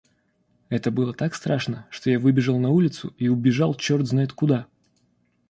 [0.69, 4.65] Это было так страшно, что я выбежал на улицу и убежал чёрт знает куда.